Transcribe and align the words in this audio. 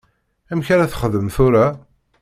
Amek 0.51 0.67
ara 0.75 0.91
texdem 0.91 1.27
tura? 1.35 1.65